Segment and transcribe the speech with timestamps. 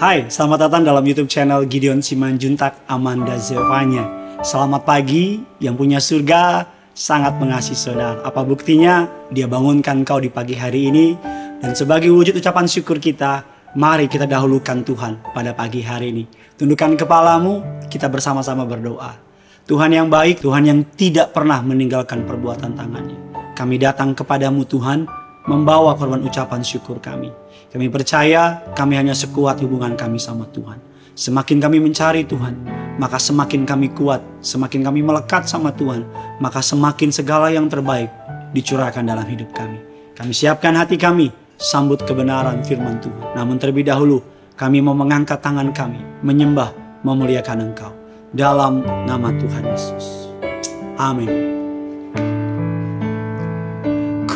[0.00, 4.02] Hai, selamat datang dalam YouTube channel Gideon Simanjuntak Amanda Zevanya.
[4.42, 8.18] Selamat pagi, yang punya surga sangat mengasihi saudara.
[8.26, 9.06] Apa buktinya?
[9.30, 11.14] Dia bangunkan kau di pagi hari ini
[11.62, 13.46] dan sebagai wujud ucapan syukur kita,
[13.78, 16.24] mari kita dahulukan Tuhan pada pagi hari ini.
[16.58, 19.14] Tundukkan kepalamu, kita bersama-sama berdoa.
[19.68, 23.20] Tuhan yang baik, Tuhan yang tidak pernah meninggalkan perbuatan tangannya.
[23.54, 25.06] Kami datang kepadamu Tuhan,
[25.46, 27.30] membawa korban ucapan syukur kami.
[27.70, 30.82] Kami percaya kami hanya sekuat hubungan kami sama Tuhan.
[31.14, 32.66] Semakin kami mencari Tuhan,
[32.98, 36.02] maka semakin kami kuat, semakin kami melekat sama Tuhan,
[36.42, 38.10] maka semakin segala yang terbaik
[38.50, 39.78] dicurahkan dalam hidup kami.
[40.18, 43.38] Kami siapkan hati kami, sambut kebenaran firman Tuhan.
[43.38, 44.18] Namun terlebih dahulu,
[44.58, 46.74] kami mau mengangkat tangan kami, menyembah,
[47.06, 47.92] memuliakan Engkau.
[48.34, 50.30] Dalam nama Tuhan Yesus.
[50.98, 51.59] Amin.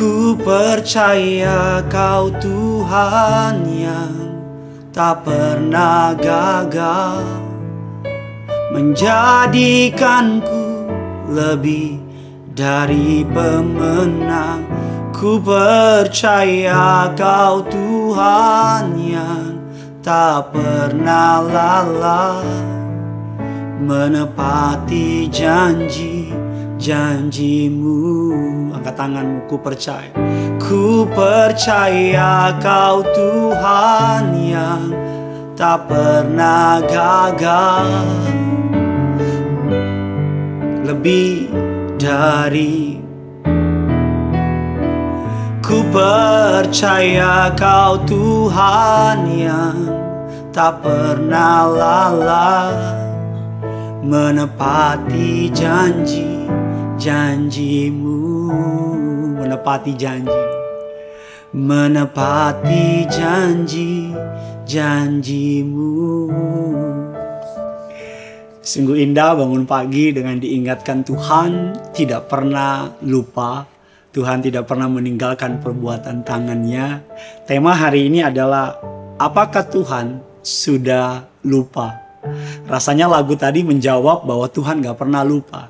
[0.05, 4.37] Ku percaya kau Tuhan yang
[4.93, 7.25] tak pernah gagal.
[8.69, 10.85] Menjadikanku
[11.25, 11.97] lebih
[12.53, 14.69] dari pemenang.
[15.09, 19.57] Ku percaya kau Tuhan yang
[20.05, 22.61] tak pernah lalai
[23.81, 26.44] Menepati janji
[26.79, 28.35] janjimu
[28.75, 30.11] Angkat tanganmu ku percaya.
[30.59, 34.91] Ku percaya kau Tuhan yang
[35.55, 37.87] tak pernah gagal.
[40.83, 41.49] Lebih
[41.95, 42.99] dari
[45.65, 49.77] Ku percaya kau Tuhan yang
[50.53, 53.01] tak pernah lalai.
[54.05, 56.34] Menepati janji
[57.05, 58.17] janjimu
[59.37, 60.41] menepati janji.
[61.53, 64.09] Menepati janji
[64.65, 65.93] janjimu.
[68.65, 73.69] Sungguh indah bangun pagi dengan diingatkan Tuhan tidak pernah lupa.
[74.09, 77.05] Tuhan tidak pernah meninggalkan perbuatan tangannya.
[77.45, 78.81] Tema hari ini adalah
[79.21, 82.01] Apakah Tuhan sudah lupa?
[82.65, 85.69] Rasanya lagu tadi menjawab bahwa Tuhan gak pernah lupa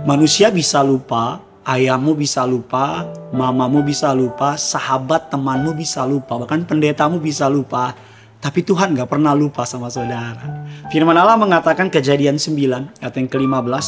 [0.00, 3.04] Manusia bisa lupa, ayahmu bisa lupa,
[3.36, 7.92] mamamu bisa lupa, sahabat temanmu bisa lupa, bahkan pendetamu bisa lupa.
[8.40, 10.64] Tapi Tuhan gak pernah lupa sama saudara.
[10.88, 13.86] Firman Allah mengatakan kejadian 9 ayat yang ke-15.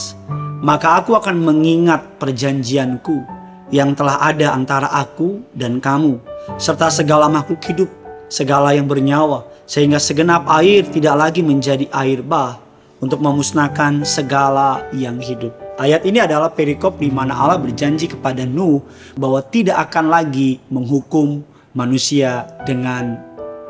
[0.61, 3.25] Maka aku akan mengingat perjanjianku
[3.73, 6.21] yang telah ada antara aku dan kamu.
[6.61, 7.89] Serta segala makhluk hidup,
[8.29, 9.49] segala yang bernyawa.
[9.65, 12.61] Sehingga segenap air tidak lagi menjadi air bah
[13.01, 15.62] untuk memusnahkan segala yang hidup.
[15.81, 18.85] Ayat ini adalah perikop di mana Allah berjanji kepada Nuh
[19.17, 21.41] bahwa tidak akan lagi menghukum
[21.73, 23.17] manusia dengan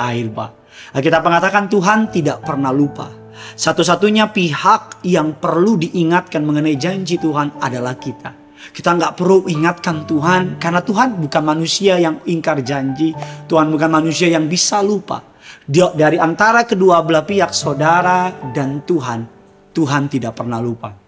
[0.03, 0.51] air bah.
[0.91, 3.07] Kita mengatakan Tuhan tidak pernah lupa.
[3.55, 8.35] Satu-satunya pihak yang perlu diingatkan mengenai janji Tuhan adalah kita.
[8.75, 13.15] Kita nggak perlu ingatkan Tuhan karena Tuhan bukan manusia yang ingkar janji.
[13.47, 15.23] Tuhan bukan manusia yang bisa lupa.
[15.71, 19.27] Dari antara kedua belah pihak saudara dan Tuhan,
[19.71, 21.02] Tuhan tidak pernah lupa.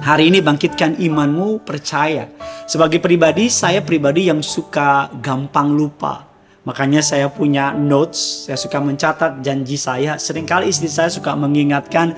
[0.00, 2.32] Hari ini bangkitkan imanmu, percaya.
[2.64, 6.24] Sebagai pribadi, saya pribadi yang suka gampang lupa.
[6.64, 10.16] Makanya saya punya notes, saya suka mencatat janji saya.
[10.16, 12.16] Seringkali istri saya suka mengingatkan,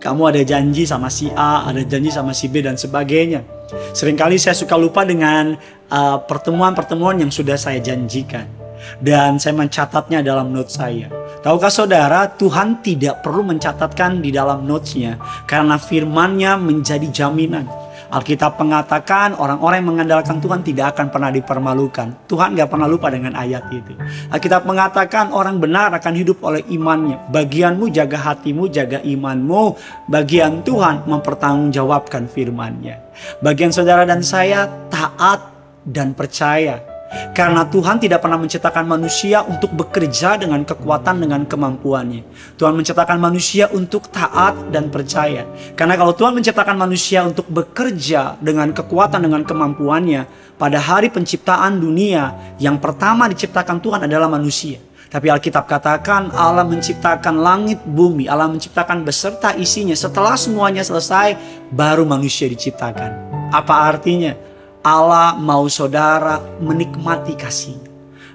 [0.00, 3.44] kamu ada janji sama si A, ada janji sama si B dan sebagainya.
[3.92, 5.60] Seringkali saya suka lupa dengan
[5.92, 8.59] uh, pertemuan-pertemuan uh, yang sudah saya janjikan.
[9.00, 11.20] Dan saya mencatatnya dalam notes saya.
[11.40, 15.16] Tahukah saudara, Tuhan tidak perlu mencatatkan di dalam notesnya
[15.48, 17.64] karena firmannya menjadi jaminan.
[18.10, 22.26] Alkitab mengatakan orang-orang yang mengandalkan Tuhan tidak akan pernah dipermalukan.
[22.26, 23.94] Tuhan gak pernah lupa dengan ayat itu.
[24.34, 27.30] Alkitab mengatakan orang benar akan hidup oleh imannya.
[27.30, 29.78] Bagianmu jaga hatimu, jaga imanmu.
[30.10, 32.98] Bagian Tuhan mempertanggungjawabkan firmannya.
[33.40, 35.46] Bagian saudara dan saya taat
[35.86, 36.89] dan percaya
[37.34, 42.22] karena Tuhan tidak pernah menciptakan manusia untuk bekerja dengan kekuatan dengan kemampuannya.
[42.54, 45.42] Tuhan menciptakan manusia untuk taat dan percaya.
[45.74, 50.22] Karena kalau Tuhan menciptakan manusia untuk bekerja dengan kekuatan dengan kemampuannya,
[50.54, 54.78] pada hari penciptaan dunia yang pertama diciptakan Tuhan adalah manusia.
[55.10, 59.96] Tapi Alkitab katakan Allah menciptakan langit bumi, Allah menciptakan beserta isinya.
[59.98, 61.34] Setelah semuanya selesai,
[61.74, 63.10] baru manusia diciptakan.
[63.50, 64.49] Apa artinya?
[64.80, 67.76] Allah mau saudara menikmati kasih.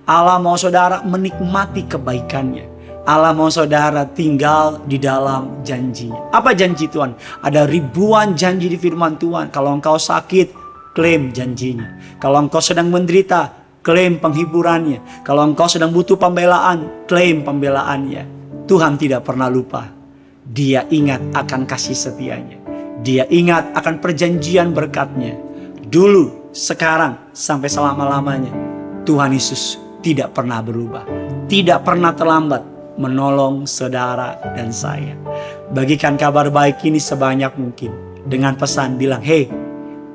[0.05, 2.69] Allah mau saudara menikmati kebaikannya.
[3.09, 6.29] Allah mau saudara tinggal di dalam janjinya.
[6.29, 7.17] Apa janji Tuhan?
[7.41, 9.49] Ada ribuan janji di firman Tuhan.
[9.49, 10.53] Kalau engkau sakit,
[10.93, 12.17] klaim janjinya.
[12.21, 13.49] Kalau engkau sedang menderita,
[13.81, 15.25] klaim penghiburannya.
[15.25, 18.21] Kalau engkau sedang butuh pembelaan, klaim pembelaannya.
[18.69, 19.89] Tuhan tidak pernah lupa.
[20.45, 22.61] Dia ingat akan kasih setianya.
[23.01, 25.54] Dia ingat akan perjanjian berkatnya.
[25.85, 28.49] Dulu, sekarang, sampai selama-lamanya.
[29.05, 31.05] Tuhan Yesus tidak pernah berubah.
[31.45, 32.65] Tidak pernah terlambat
[32.97, 35.13] menolong saudara dan saya.
[35.69, 37.93] Bagikan kabar baik ini sebanyak mungkin.
[38.25, 39.45] Dengan pesan bilang, hei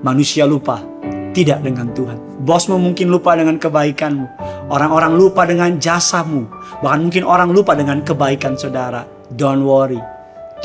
[0.02, 0.82] manusia lupa
[1.30, 2.42] tidak dengan Tuhan.
[2.42, 4.26] Bosmu mungkin lupa dengan kebaikanmu.
[4.74, 6.50] Orang-orang lupa dengan jasamu.
[6.82, 9.06] Bahkan mungkin orang lupa dengan kebaikan saudara.
[9.30, 10.02] Don't worry.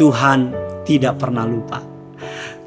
[0.01, 0.49] Tuhan
[0.81, 1.81] tidak pernah lupa.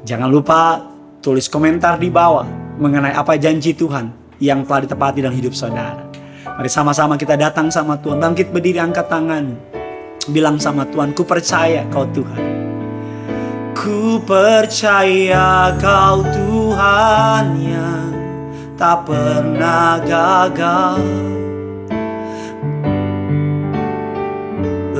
[0.07, 0.88] Jangan lupa
[1.19, 2.47] tulis komentar di bawah
[2.79, 6.07] mengenai apa janji Tuhan yang telah ditepati dalam hidup saudara.
[6.47, 8.19] Mari sama-sama kita datang sama Tuhan.
[8.19, 9.55] Bangkit berdiri angkat tangan.
[10.31, 12.43] Bilang sama Tuhan, ku percaya kau Tuhan.
[13.75, 18.11] Ku percaya kau Tuhan yang
[18.75, 21.03] tak pernah gagal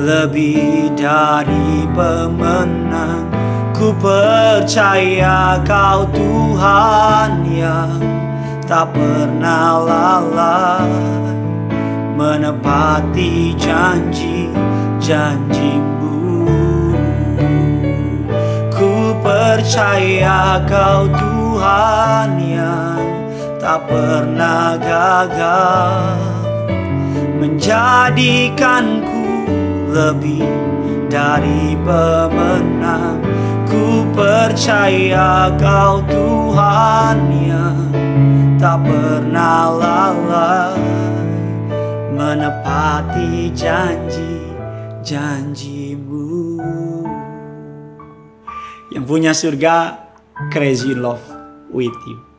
[0.00, 3.49] Lebih dari pemenang
[3.80, 7.96] Ku percaya kau Tuhan yang
[8.68, 10.84] tak pernah lalai
[12.12, 16.44] Menepati janji-janjimu
[19.24, 23.00] percaya kau Tuhan yang
[23.56, 26.20] tak pernah gagal
[27.40, 29.24] Menjadikanku
[29.88, 30.44] lebih
[31.10, 33.18] dari pemenang.
[33.20, 33.49] Ku
[34.20, 37.88] percaya kau Tuhan yang
[38.60, 40.76] tak pernah lalai
[42.12, 46.28] Menepati janji-janjimu
[48.92, 49.96] yang punya surga
[50.52, 51.24] crazy love
[51.72, 52.29] with you.